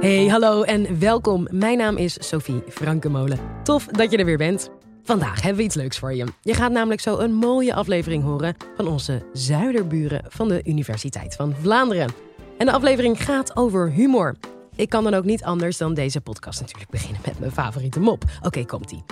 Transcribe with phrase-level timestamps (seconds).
[0.00, 1.46] Hey, hallo en welkom.
[1.50, 3.38] Mijn naam is Sophie Frankenmolen.
[3.62, 4.70] Tof dat je er weer bent.
[5.02, 6.26] Vandaag hebben we iets leuks voor je.
[6.42, 11.54] Je gaat namelijk zo een mooie aflevering horen van onze zuiderburen van de Universiteit van
[11.60, 12.10] Vlaanderen.
[12.58, 14.36] En de aflevering gaat over humor.
[14.76, 18.24] Ik kan dan ook niet anders dan deze podcast natuurlijk beginnen met mijn favoriete mop.
[18.42, 19.04] Oké, komt-ie.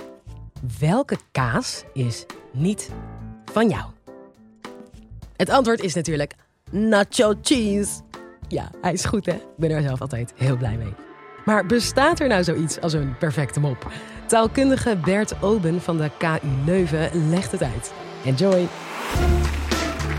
[0.79, 2.89] Welke kaas is niet
[3.45, 3.85] van jou?
[5.35, 6.33] Het antwoord is natuurlijk
[6.71, 8.01] nacho cheese.
[8.47, 9.33] Ja, hij is goed hè?
[9.33, 10.93] Ik ben er zelf altijd heel blij mee.
[11.45, 13.91] Maar bestaat er nou zoiets als een perfecte mop?
[14.27, 17.93] Taalkundige Bert Oben van de KU Leuven legt het uit.
[18.25, 18.67] Enjoy!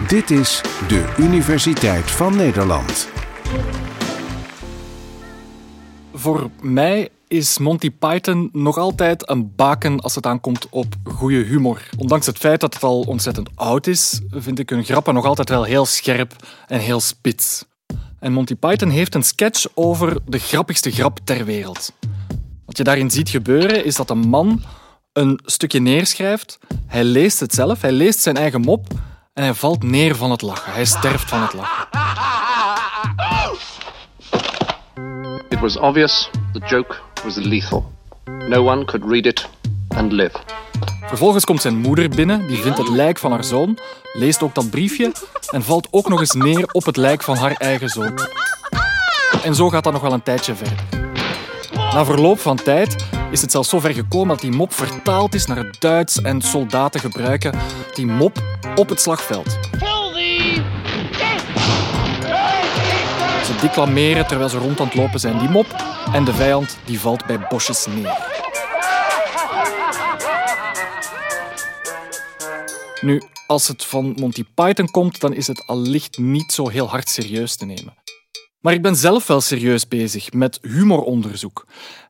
[0.08, 3.08] Dit is de Universiteit van Nederland.
[6.12, 11.88] Voor mij is Monty Python nog altijd een baken als het aankomt op goede humor.
[11.98, 15.48] Ondanks het feit dat het al ontzettend oud is, vind ik hun grappen nog altijd
[15.48, 16.32] wel heel scherp
[16.66, 17.67] en heel spits.
[18.20, 21.92] En Monty Python heeft een sketch over de grappigste grap ter wereld.
[22.66, 24.62] Wat je daarin ziet gebeuren is dat een man
[25.12, 26.58] een stukje neerschrijft.
[26.86, 28.86] Hij leest het zelf, hij leest zijn eigen mop
[29.32, 30.72] en hij valt neer van het lachen.
[30.72, 31.86] Hij sterft van het lachen.
[35.48, 37.92] It was obvious the joke was lethal.
[38.48, 39.48] No one could read it
[39.88, 40.38] and live.
[41.06, 43.78] Vervolgens komt zijn moeder binnen, die vindt het lijk van haar zoon,
[44.12, 45.12] leest ook dat briefje
[45.50, 48.18] en valt ook nog eens neer op het lijk van haar eigen zoon.
[49.42, 50.84] En zo gaat dat nog wel een tijdje verder.
[51.92, 52.96] Na verloop van tijd
[53.30, 56.40] is het zelfs zo ver gekomen dat die mop vertaald is naar het Duits en
[56.40, 57.58] soldaten gebruiken
[57.94, 58.42] die mop
[58.74, 59.58] op het slagveld.
[63.44, 65.66] Ze declameren terwijl ze rond aan het lopen zijn die mop
[66.12, 68.37] en de vijand die valt bij bosjes neer.
[73.00, 77.08] Nu, als het van Monty Python komt, dan is het allicht niet zo heel hard
[77.08, 77.94] serieus te nemen.
[78.60, 81.66] Maar ik ben zelf wel serieus bezig met humoronderzoek.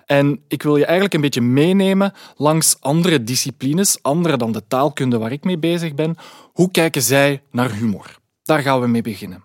[0.07, 5.19] En ik wil je eigenlijk een beetje meenemen langs andere disciplines, andere dan de taalkunde
[5.19, 6.17] waar ik mee bezig ben.
[6.53, 8.19] Hoe kijken zij naar humor?
[8.43, 9.45] Daar gaan we mee beginnen.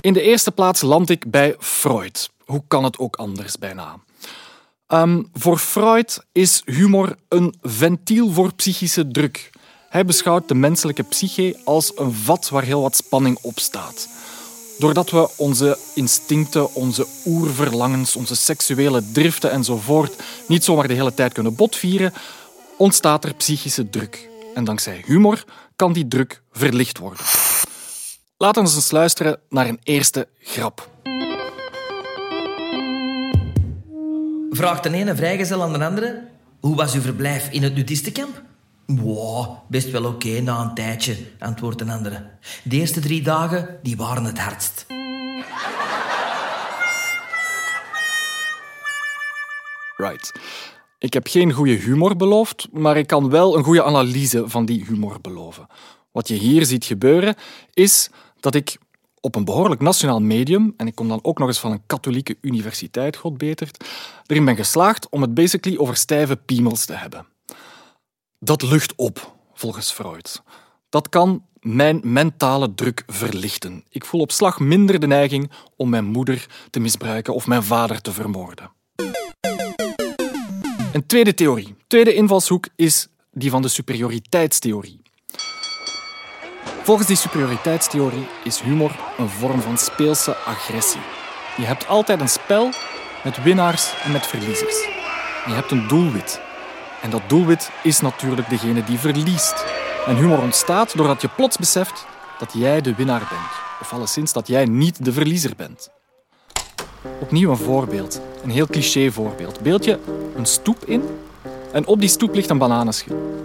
[0.00, 2.30] In de eerste plaats land ik bij Freud.
[2.44, 3.96] Hoe kan het ook anders bijna?
[4.86, 9.50] Ehm, voor Freud is humor een ventiel voor psychische druk.
[9.88, 14.08] Hij beschouwt de menselijke psyche als een vat waar heel wat spanning op staat.
[14.78, 21.32] Doordat we onze instincten, onze oerverlangens, onze seksuele driften enzovoort niet zomaar de hele tijd
[21.32, 22.12] kunnen botvieren,
[22.76, 24.28] ontstaat er psychische druk.
[24.54, 25.44] En dankzij humor
[25.76, 27.24] kan die druk verlicht worden.
[28.36, 30.95] Laten we eens luisteren naar een eerste grap.
[34.56, 36.28] Vraagt de ene vrijgezel aan de andere:
[36.60, 38.42] Hoe was uw verblijf in het nudistenkamp?
[38.86, 42.30] Wow, best wel oké na een tijdje, antwoordt een andere.
[42.62, 44.86] De eerste drie dagen die waren het hardst.
[49.96, 50.32] Right.
[50.98, 54.84] Ik heb geen goede humor beloofd, maar ik kan wel een goede analyse van die
[54.84, 55.66] humor beloven.
[56.12, 57.34] Wat je hier ziet gebeuren,
[57.72, 58.78] is dat ik
[59.20, 62.36] op een behoorlijk nationaal medium, en ik kom dan ook nog eens van een katholieke
[62.40, 63.84] universiteit, god betert,
[64.26, 67.26] erin ben geslaagd om het basically over stijve piemels te hebben.
[68.38, 70.42] Dat lucht op, volgens Freud.
[70.88, 73.84] Dat kan mijn mentale druk verlichten.
[73.88, 78.00] Ik voel op slag minder de neiging om mijn moeder te misbruiken of mijn vader
[78.00, 78.70] te vermoorden.
[80.92, 85.05] Een tweede theorie, tweede invalshoek is die van de superioriteitstheorie.
[86.86, 91.00] Volgens die superioriteitstheorie is humor een vorm van speelse agressie.
[91.56, 92.70] Je hebt altijd een spel
[93.24, 94.76] met winnaars en met verliezers.
[95.46, 96.40] Je hebt een doelwit.
[97.02, 99.64] En dat doelwit is natuurlijk degene die verliest.
[100.06, 102.06] En humor ontstaat doordat je plots beseft
[102.38, 103.80] dat jij de winnaar bent.
[103.80, 105.90] Of alleszins dat jij niet de verliezer bent.
[107.20, 108.20] Opnieuw een voorbeeld.
[108.42, 109.60] Een heel cliché voorbeeld.
[109.60, 109.98] Beeld je
[110.36, 111.02] een stoep in
[111.72, 113.44] en op die stoep ligt een bananenschil.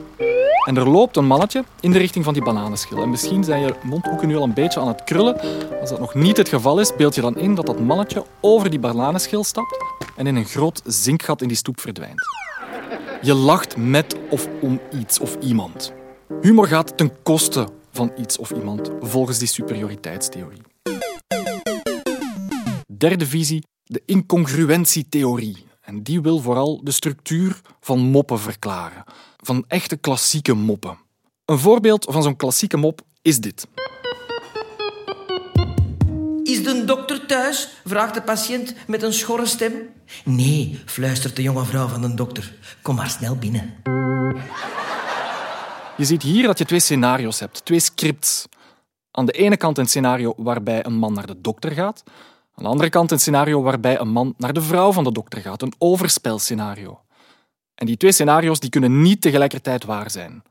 [0.66, 3.02] En er loopt een mannetje in de richting van die bananenschil.
[3.02, 5.40] En misschien zijn je mondhoeken nu al een beetje aan het krullen.
[5.80, 8.70] Als dat nog niet het geval is, beeld je dan in dat dat mannetje over
[8.70, 9.78] die bananenschil stapt
[10.16, 12.22] en in een groot zinkgat in die stoep verdwijnt.
[13.22, 15.94] Je lacht met of om iets of iemand.
[16.42, 20.62] Humor gaat ten koste van iets of iemand, volgens die superioriteitstheorie.
[22.88, 25.71] Derde visie, de incongruentietheorie.
[25.92, 29.04] En die wil vooral de structuur van moppen verklaren.
[29.38, 30.98] Van echte klassieke moppen.
[31.46, 33.68] Een voorbeeld van zo'n klassieke mop is dit.
[36.44, 37.70] Is de dokter thuis?
[37.86, 39.74] vraagt de patiënt met een schorre stem.
[40.24, 42.56] Nee, fluistert de jonge vrouw van de dokter.
[42.82, 43.74] Kom maar snel binnen.
[45.98, 48.46] Je ziet hier dat je twee scenario's hebt, twee scripts.
[49.12, 52.04] Aan de ene kant een scenario waarbij een man naar de dokter gaat.
[52.62, 55.42] Aan de andere kant een scenario waarbij een man naar de vrouw van de dokter
[55.42, 57.02] gaat, een overspelscenario.
[57.76, 60.44] En die twee scenario's die kunnen niet tegelijkertijd waar zijn.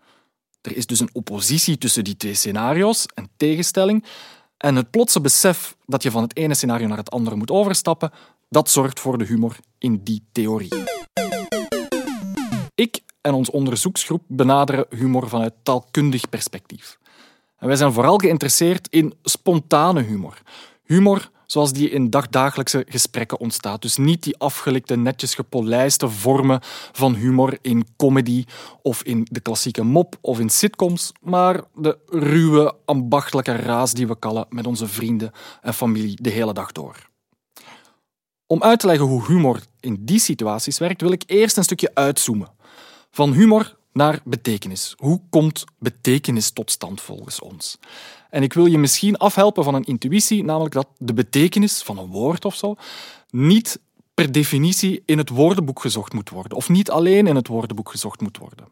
[0.60, 4.04] Er is dus een oppositie tussen die twee scenario's, een tegenstelling,
[4.56, 8.10] en het plotse besef dat je van het ene scenario naar het andere moet overstappen,
[8.48, 10.84] dat zorgt voor de humor in die theorie.
[12.74, 16.98] Ik en ons onderzoeksgroep benaderen humor vanuit taalkundig perspectief.
[17.58, 20.42] En wij zijn vooral geïnteresseerd in spontane humor.
[20.90, 23.82] Humor zoals die in dagdagelijkse gesprekken ontstaat.
[23.82, 26.60] Dus niet die afgelikte, netjes gepolijste vormen
[26.92, 28.44] van humor in comedy
[28.82, 34.18] of in de klassieke mop of in sitcoms, maar de ruwe, ambachtelijke raas die we
[34.18, 37.08] kallen met onze vrienden en familie de hele dag door.
[38.46, 41.90] Om uit te leggen hoe humor in die situaties werkt, wil ik eerst een stukje
[41.94, 42.50] uitzoomen.
[43.10, 44.94] Van humor naar betekenis.
[44.96, 47.78] Hoe komt betekenis tot stand volgens ons?
[48.30, 52.06] En ik wil je misschien afhelpen van een intuïtie, namelijk dat de betekenis van een
[52.06, 52.76] woord of zo
[53.30, 53.80] niet
[54.14, 58.20] per definitie in het woordenboek gezocht moet worden, of niet alleen in het woordenboek gezocht
[58.20, 58.68] moet worden.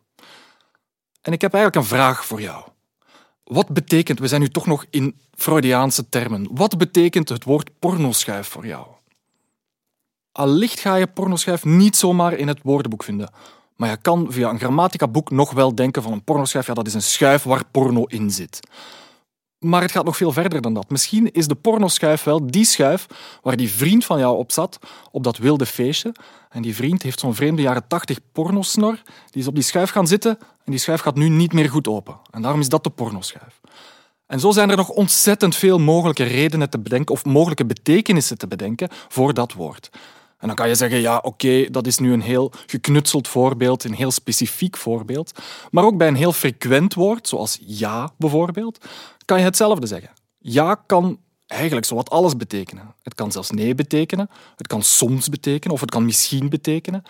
[1.20, 2.64] En ik heb eigenlijk een vraag voor jou.
[3.44, 8.46] Wat betekent, we zijn nu toch nog in Freudiaanse termen, wat betekent het woord pornoschuif
[8.46, 8.86] voor jou?
[10.32, 13.32] Allicht ga je pornoschuif niet zomaar in het woordenboek vinden,
[13.76, 16.94] maar je kan via een grammatica-boek nog wel denken van een pornoschuif, ja, dat is
[16.94, 18.60] een schuif waar porno in zit.
[19.58, 20.90] Maar het gaat nog veel verder dan dat.
[20.90, 23.06] Misschien is de pornoschuif wel die schuif
[23.42, 24.78] waar die vriend van jou op zat,
[25.10, 26.14] op dat wilde feestje.
[26.48, 29.02] En die vriend heeft zo'n vreemde jaren tachtig pornosnor.
[29.30, 31.88] Die is op die schuif gaan zitten en die schuif gaat nu niet meer goed
[31.88, 32.18] open.
[32.30, 33.60] En daarom is dat de pornoschuif.
[34.26, 38.46] En zo zijn er nog ontzettend veel mogelijke redenen te bedenken of mogelijke betekenissen te
[38.46, 39.90] bedenken voor dat woord.
[40.38, 43.94] En dan kan je zeggen, ja, oké, dat is nu een heel geknutseld voorbeeld, een
[43.94, 45.32] heel specifiek voorbeeld.
[45.70, 48.86] Maar ook bij een heel frequent woord, zoals ja bijvoorbeeld,
[49.28, 50.10] kan je hetzelfde zeggen.
[50.38, 52.94] Ja kan eigenlijk zowat alles betekenen.
[53.02, 57.02] Het kan zelfs nee betekenen, het kan soms betekenen of het kan misschien betekenen.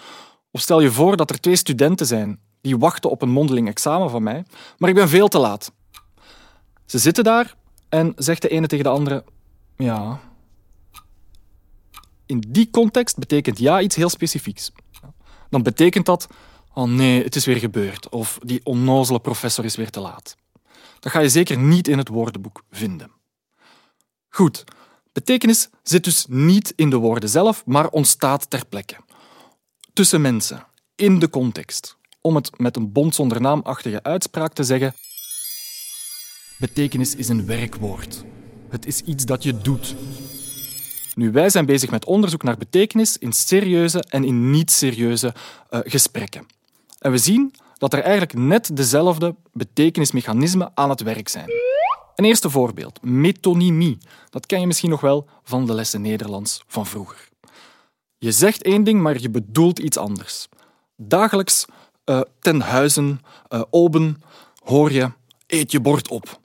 [0.50, 4.10] Of stel je voor dat er twee studenten zijn die wachten op een mondeling examen
[4.10, 4.44] van mij,
[4.78, 5.72] maar ik ben veel te laat.
[6.86, 7.54] Ze zitten daar
[7.88, 9.24] en zegt de ene tegen de andere:
[9.76, 10.20] Ja.
[12.26, 14.72] In die context betekent ja iets heel specifieks.
[15.50, 16.26] Dan betekent dat:
[16.74, 18.08] Oh nee, het is weer gebeurd.
[18.08, 20.36] Of die onnozele professor is weer te laat.
[21.00, 23.10] Dat ga je zeker niet in het woordenboek vinden.
[24.28, 24.64] Goed,
[25.12, 28.96] betekenis zit dus niet in de woorden zelf, maar ontstaat ter plekke.
[29.92, 31.96] Tussen mensen, in de context.
[32.20, 34.94] Om het met een bond zonder naamachtige uitspraak te zeggen.
[36.58, 38.24] Betekenis is een werkwoord.
[38.68, 39.94] Het is iets dat je doet.
[41.14, 45.34] Nu, wij zijn bezig met onderzoek naar betekenis in serieuze en in niet-serieuze
[45.70, 46.46] uh, gesprekken.
[46.98, 51.50] En we zien dat er eigenlijk net dezelfde betekenismechanismen aan het werk zijn.
[52.14, 53.98] Een eerste voorbeeld, metonymie.
[54.30, 57.28] Dat ken je misschien nog wel van de lessen Nederlands van vroeger.
[58.18, 60.48] Je zegt één ding, maar je bedoelt iets anders.
[60.96, 61.66] Dagelijks
[62.04, 64.22] uh, ten huizen, uh, oben,
[64.64, 65.10] hoor je,
[65.46, 66.40] eet je bord op.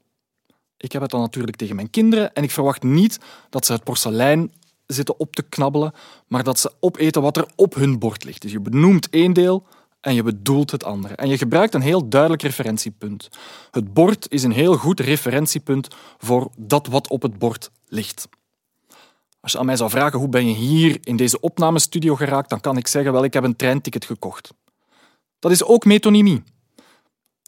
[0.78, 3.20] Ik heb het dan natuurlijk tegen mijn kinderen en ik verwacht niet
[3.50, 4.52] dat ze het porselein
[4.86, 5.94] zitten op te knabbelen,
[6.28, 8.42] maar dat ze opeten wat er op hun bord ligt.
[8.42, 9.66] Dus je benoemt één deel,
[10.04, 11.16] en je bedoelt het andere.
[11.16, 13.30] En je gebruikt een heel duidelijk referentiepunt.
[13.72, 18.28] Het bord is een heel goed referentiepunt voor dat wat op het bord ligt.
[19.40, 22.60] Als je aan mij zou vragen hoe ben je hier in deze opnamestudio geraakt, dan
[22.60, 24.54] kan ik zeggen, wel, ik heb een treinticket gekocht.
[25.40, 26.44] Dat is ook metonymie.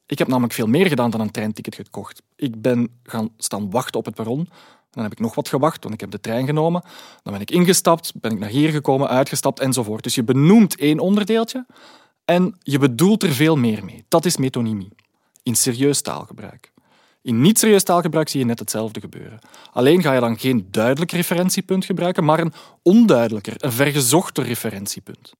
[0.05, 2.21] Ik heb namelijk veel meer gedaan dan een treinticket gekocht.
[2.35, 4.50] Ik ben gaan staan wachten op het perron.
[4.91, 6.81] Dan heb ik nog wat gewacht, want ik heb de trein genomen.
[7.24, 10.03] Dan ben ik ingestapt, ben ik naar hier gekomen, uitgestapt enzovoort.
[10.03, 11.65] Dus je benoemt één onderdeeltje
[12.25, 14.05] en je bedoelt er veel meer mee.
[14.08, 14.96] Dat is metonymie.
[15.44, 16.74] In serieus taalgebruik.
[17.22, 19.39] In niet-serieus taalgebruik zie je net hetzelfde gebeuren.
[19.72, 25.34] Alleen ga je dan geen duidelijk referentiepunt gebruiken, maar een onduidelijker, een vergezochter referentiepunt.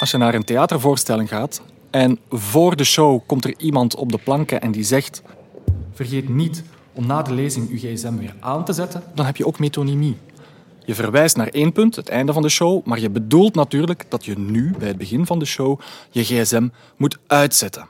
[0.00, 4.18] Als je naar een theatervoorstelling gaat en voor de show komt er iemand op de
[4.18, 5.22] planken en die zegt:
[5.92, 9.46] Vergeet niet om na de lezing uw gsm weer aan te zetten, dan heb je
[9.46, 10.16] ook metonymie.
[10.88, 14.24] Je verwijst naar één punt, het einde van de show, maar je bedoelt natuurlijk dat
[14.24, 15.80] je nu, bij het begin van de show,
[16.10, 17.88] je gsm moet uitzetten.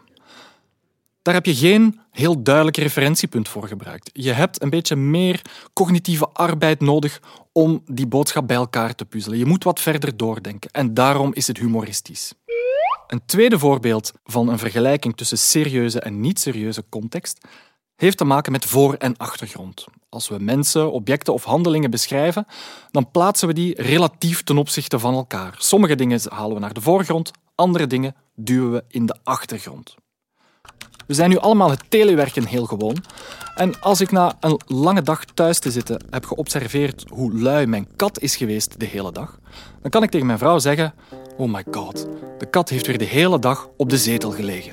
[1.23, 4.11] Daar heb je geen heel duidelijk referentiepunt voor gebruikt.
[4.13, 7.21] Je hebt een beetje meer cognitieve arbeid nodig
[7.53, 9.39] om die boodschap bij elkaar te puzzelen.
[9.39, 12.33] Je moet wat verder doordenken en daarom is het humoristisch.
[13.07, 17.47] Een tweede voorbeeld van een vergelijking tussen serieuze en niet-serieuze context
[17.97, 19.87] heeft te maken met voor- en achtergrond.
[20.11, 22.47] Als we mensen, objecten of handelingen beschrijven,
[22.91, 25.55] dan plaatsen we die relatief ten opzichte van elkaar.
[25.59, 29.95] Sommige dingen halen we naar de voorgrond, andere dingen duwen we in de achtergrond.
[31.07, 33.05] We zijn nu allemaal het telewerken heel gewoon.
[33.55, 37.89] En als ik na een lange dag thuis te zitten heb geobserveerd hoe lui mijn
[37.97, 39.39] kat is geweest de hele dag,
[39.83, 40.95] dan kan ik tegen mijn vrouw zeggen:
[41.37, 42.07] Oh my god,
[42.39, 44.73] de kat heeft weer de hele dag op de zetel gelegen.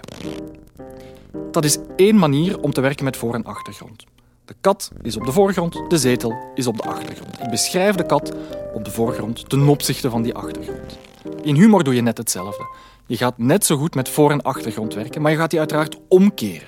[1.52, 4.04] Dat is één manier om te werken met voor- en achtergrond.
[4.46, 7.40] De kat is op de voorgrond, de zetel is op de achtergrond.
[7.40, 8.34] Ik beschrijf de kat
[8.74, 10.98] op de voorgrond ten opzichte van die achtergrond.
[11.42, 12.66] In humor doe je net hetzelfde.
[13.08, 15.98] Je gaat net zo goed met voor- en achtergrond werken, maar je gaat die uiteraard
[16.08, 16.68] omkeren.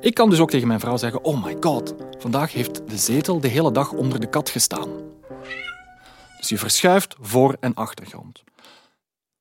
[0.00, 3.40] Ik kan dus ook tegen mijn vrouw zeggen: Oh my god, vandaag heeft de zetel
[3.40, 4.88] de hele dag onder de kat gestaan.
[6.38, 8.42] Dus je verschuift voor- en achtergrond.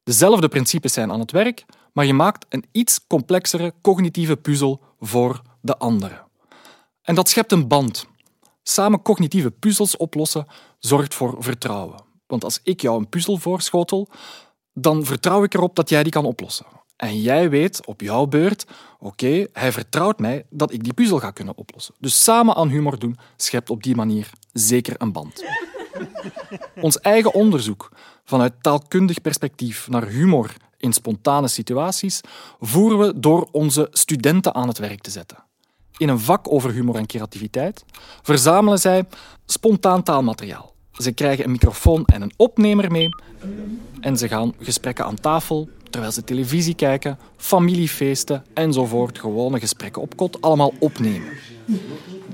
[0.04, 5.42] Dezelfde principes zijn aan het werk, maar je maakt een iets complexere cognitieve puzzel voor
[5.62, 6.22] de andere.
[7.04, 8.08] En dat schept een band.
[8.64, 10.48] Samen cognitieve puzzels oplossen
[10.80, 12.00] zorgt voor vertrouwen.
[12.28, 14.08] Want als ik jou een puzzel voorschotel,
[14.74, 16.66] dan vertrouw ik erop dat jij die kan oplossen.
[16.96, 18.66] En jij weet op jouw beurt,
[19.00, 21.96] oké, hij vertrouwt mij dat ik die puzzel ga kunnen oplossen.
[22.00, 25.44] Dus samen aan humor doen schept op die manier zeker een band.
[26.82, 27.92] Ons eigen onderzoek
[28.24, 32.22] vanuit taalkundig perspectief naar humor in spontane situaties
[32.60, 35.38] voeren we door onze studenten aan het werk te zetten.
[35.98, 37.86] In een vak over humor en creativiteit
[38.22, 39.06] verzamelen zij
[39.46, 40.74] spontaan taalmateriaal.
[40.92, 43.10] Ze krijgen een microfoon en een opnemer mee
[44.00, 50.16] en ze gaan gesprekken aan tafel, terwijl ze televisie kijken, familiefeesten enzovoort, gewone gesprekken op
[50.16, 51.30] kot, allemaal opnemen.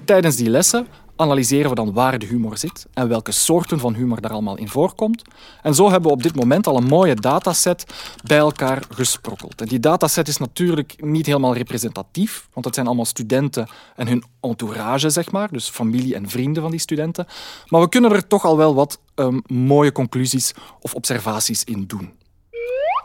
[0.06, 0.88] Tijdens die lessen
[1.20, 4.68] analyseren we dan waar de humor zit en welke soorten van humor daar allemaal in
[4.68, 5.22] voorkomt.
[5.62, 7.86] En zo hebben we op dit moment al een mooie dataset
[8.24, 9.62] bij elkaar gesprokkeld.
[9.62, 14.24] En die dataset is natuurlijk niet helemaal representatief, want het zijn allemaal studenten en hun
[14.42, 17.28] entourage, zeg maar, dus familie en vrienden van die studenten.
[17.68, 22.12] Maar we kunnen er toch al wel wat um, mooie conclusies of observaties in doen.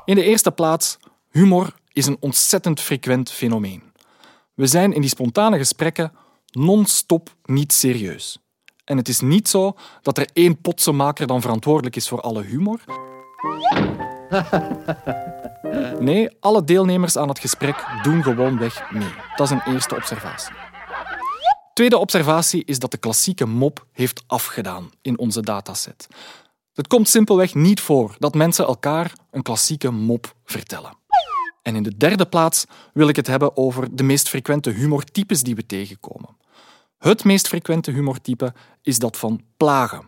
[0.05, 0.97] In de eerste plaats,
[1.31, 3.83] humor is een ontzettend frequent fenomeen.
[4.55, 6.13] We zijn in die spontane gesprekken
[6.55, 8.39] non-stop niet serieus.
[8.85, 12.81] En het is niet zo dat er één potsenmaker dan verantwoordelijk is voor alle humor.
[15.99, 19.13] Nee, alle deelnemers aan het gesprek doen gewoonweg mee.
[19.37, 20.55] Dat is een eerste observatie.
[21.73, 26.07] Tweede observatie is dat de klassieke mop heeft afgedaan in onze dataset.
[26.75, 30.97] Het komt simpelweg niet voor dat mensen elkaar een klassieke mop vertellen.
[31.63, 35.55] En in de derde plaats wil ik het hebben over de meest frequente humortypes die
[35.55, 36.37] we tegenkomen.
[37.05, 40.03] Het meest frequente humortype is dat van plagen.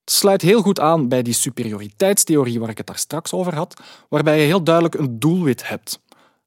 [0.00, 3.80] Het sluit heel goed aan bij die superioriteitstheorie waar ik het daar straks over had,
[4.08, 6.00] waarbij je heel duidelijk een doelwit hebt.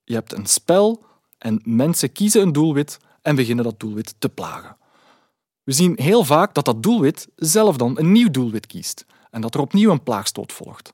[0.03, 1.03] Je hebt een spel
[1.37, 4.77] en mensen kiezen een doelwit en beginnen dat doelwit te plagen.
[5.63, 9.53] We zien heel vaak dat dat doelwit zelf dan een nieuw doelwit kiest en dat
[9.53, 10.93] er opnieuw een plaagstoot volgt.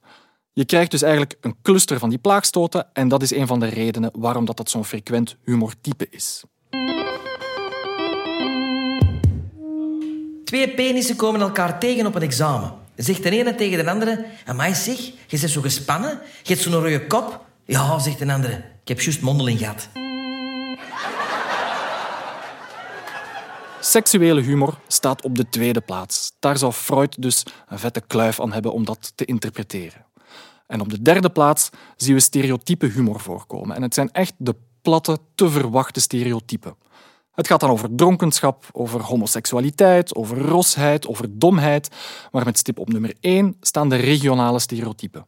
[0.54, 3.68] Je krijgt dus eigenlijk een cluster van die plaagstoten en dat is een van de
[3.68, 6.44] redenen waarom dat, dat zo'n frequent humortype is.
[10.48, 12.74] Twee penissen komen elkaar tegen op een examen.
[12.96, 14.26] Zegt de ene tegen de andere...
[14.46, 16.20] Amai zeg, je bent zo gespannen.
[16.44, 17.46] Je hebt zo'n rode kop.
[17.66, 18.54] Ja, zegt de andere.
[18.82, 19.90] Ik heb juist mondeling gehad.
[23.80, 26.32] Seksuele humor staat op de tweede plaats.
[26.40, 30.06] Daar zou Freud dus een vette kluif aan hebben om dat te interpreteren.
[30.68, 33.76] En op de derde plaats zien we stereotype humor voorkomen.
[33.76, 36.76] En het zijn echt de platte, te verwachte stereotypen.
[37.38, 41.90] Het gaat dan over dronkenschap, over homoseksualiteit, over rosheid, over domheid.
[42.32, 45.26] Maar met stip op nummer één staan de regionale stereotypen.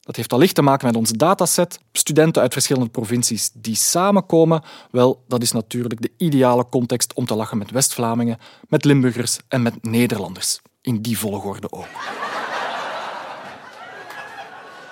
[0.00, 1.80] Dat heeft allicht te maken met onze dataset.
[1.92, 7.34] Studenten uit verschillende provincies die samenkomen, wel, dat is natuurlijk de ideale context om te
[7.34, 8.38] lachen met West-Vlamingen,
[8.68, 10.60] met Limburgers en met Nederlanders.
[10.80, 11.86] In die volgorde ook.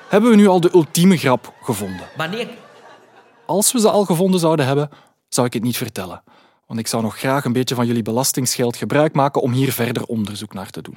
[0.08, 2.06] Hebben we nu al de ultieme grap gevonden?
[2.30, 2.48] Nee,
[3.46, 4.90] Als we ze al gevonden zouden hebben,
[5.28, 6.22] zou ik het niet vertellen.
[6.68, 10.04] Want ik zou nog graag een beetje van jullie belastingsgeld gebruik maken om hier verder
[10.04, 10.96] onderzoek naar te doen.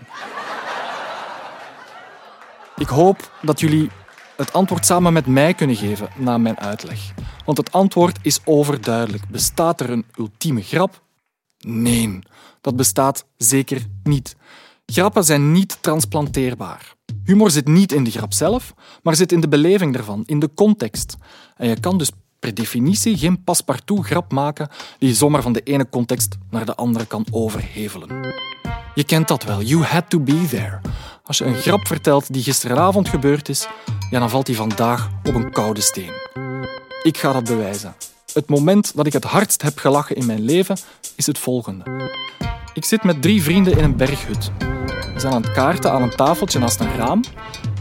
[2.75, 3.89] Ik hoop dat jullie
[4.37, 7.13] het antwoord samen met mij kunnen geven na mijn uitleg.
[7.45, 9.27] Want het antwoord is overduidelijk.
[9.29, 11.01] Bestaat er een ultieme grap?
[11.59, 12.19] Nee,
[12.61, 14.35] dat bestaat zeker niet.
[14.85, 16.95] Grappen zijn niet transplanteerbaar.
[17.23, 18.73] Humor zit niet in de grap zelf,
[19.03, 21.17] maar zit in de beleving ervan, in de context.
[21.55, 24.69] En je kan dus per definitie geen paspartout grap maken
[24.99, 28.09] die je zomaar van de ene context naar de andere kan overhevelen.
[28.95, 30.79] Je kent dat wel, you had to be there.
[31.23, 33.67] Als je een grap vertelt die gisteravond gebeurd is,
[34.09, 36.11] ja, dan valt die vandaag op een koude steen.
[37.03, 37.95] Ik ga dat bewijzen.
[38.33, 40.77] Het moment dat ik het hardst heb gelachen in mijn leven
[41.15, 42.09] is het volgende.
[42.73, 44.51] Ik zit met drie vrienden in een berghut.
[45.13, 47.21] We zijn aan het kaarten aan een tafeltje naast een raam.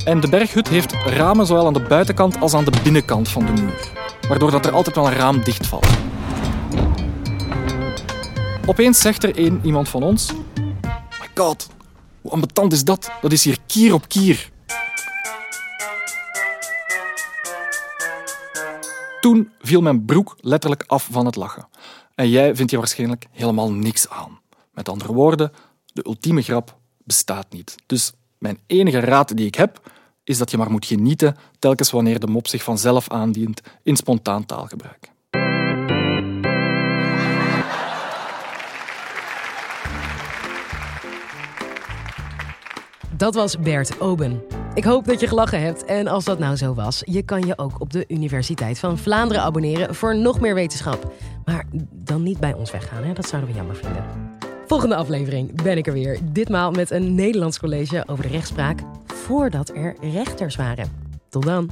[0.04, 3.52] En de berghut heeft ramen zowel aan de buitenkant als aan de binnenkant van de
[3.52, 3.92] muur.
[4.28, 5.87] waardoor dat er altijd wel een raam dichtvalt.
[8.66, 10.33] Opeens zegt er een iemand van ons:
[11.21, 11.69] My god,
[12.21, 13.11] hoe ambetant is dat?
[13.21, 14.50] Dat is hier kier op kier.
[19.21, 21.69] Toen viel mijn broek letterlijk af van het lachen.
[22.14, 24.40] En jij vindt hier waarschijnlijk helemaal niks aan.
[24.73, 25.52] Met andere woorden,
[25.92, 27.75] de ultieme grap bestaat niet.
[27.87, 29.90] Dus mijn enige raad die ik heb,
[30.25, 34.47] is dat je maar moet genieten telkens wanneer de mop zich vanzelf aandient in spontaan
[34.47, 35.09] taalgebruik.
[43.16, 44.42] Dat was Bert Oben.
[44.75, 45.85] Ik hoop dat je gelachen hebt.
[45.85, 49.42] En als dat nou zo was, je kan je ook op de Universiteit van Vlaanderen
[49.42, 51.12] abonneren voor nog meer wetenschap.
[51.44, 53.12] Maar dan niet bij ons weggaan, hè?
[53.12, 54.29] dat zouden we jammer vinden.
[54.70, 56.18] Volgende aflevering ben ik er weer.
[56.32, 60.92] Ditmaal met een Nederlands college over de rechtspraak voordat er rechters waren.
[61.28, 61.70] Tot dan.